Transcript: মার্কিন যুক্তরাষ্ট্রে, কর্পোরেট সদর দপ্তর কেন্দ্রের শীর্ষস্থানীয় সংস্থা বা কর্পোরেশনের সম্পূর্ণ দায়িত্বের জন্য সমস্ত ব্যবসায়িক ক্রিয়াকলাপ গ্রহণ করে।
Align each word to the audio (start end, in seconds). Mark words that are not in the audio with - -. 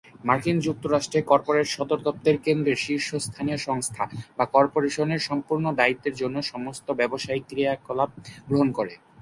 মার্কিন 0.25 0.57
যুক্তরাষ্ট্রে, 0.59 1.19
কর্পোরেট 1.21 1.67
সদর 1.67 1.99
দপ্তর 2.07 2.35
কেন্দ্রের 2.45 2.81
শীর্ষস্থানীয় 2.85 3.59
সংস্থা 3.67 4.03
বা 4.37 4.45
কর্পোরেশনের 4.55 5.21
সম্পূর্ণ 5.29 5.65
দায়িত্বের 5.79 6.15
জন্য 6.15 6.37
সমস্ত 6.43 6.87
ব্যবসায়িক 6.99 7.43
ক্রিয়াকলাপ 7.47 8.09
গ্রহণ 8.47 8.69
করে। 8.71 8.93